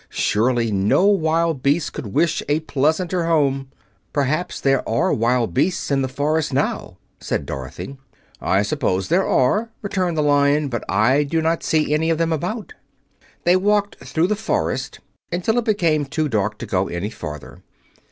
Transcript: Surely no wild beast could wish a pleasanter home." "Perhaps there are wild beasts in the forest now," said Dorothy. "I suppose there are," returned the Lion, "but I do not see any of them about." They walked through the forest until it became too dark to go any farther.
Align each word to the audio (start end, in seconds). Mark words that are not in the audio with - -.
Surely 0.09 0.71
no 0.71 1.05
wild 1.05 1.61
beast 1.61 1.93
could 1.93 2.07
wish 2.07 2.41
a 2.49 2.61
pleasanter 2.61 3.25
home." 3.25 3.69
"Perhaps 4.11 4.59
there 4.59 4.81
are 4.89 5.13
wild 5.13 5.53
beasts 5.53 5.91
in 5.91 6.01
the 6.01 6.07
forest 6.07 6.51
now," 6.51 6.97
said 7.19 7.45
Dorothy. 7.45 7.99
"I 8.41 8.63
suppose 8.63 9.09
there 9.09 9.27
are," 9.27 9.69
returned 9.83 10.17
the 10.17 10.23
Lion, 10.23 10.69
"but 10.69 10.83
I 10.89 11.21
do 11.23 11.39
not 11.39 11.61
see 11.61 11.93
any 11.93 12.09
of 12.09 12.17
them 12.17 12.33
about." 12.33 12.73
They 13.43 13.55
walked 13.55 13.97
through 14.03 14.25
the 14.25 14.35
forest 14.35 14.99
until 15.31 15.59
it 15.59 15.65
became 15.65 16.05
too 16.05 16.27
dark 16.27 16.57
to 16.57 16.65
go 16.65 16.87
any 16.87 17.11
farther. 17.11 17.61